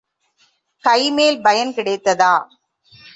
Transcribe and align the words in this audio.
கைமேல் 0.83 1.39
பயன் 1.41 1.73
கிடைத்ததா? 1.73 2.33